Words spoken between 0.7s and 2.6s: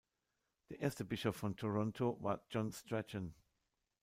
Der erste Bischof von Toronto war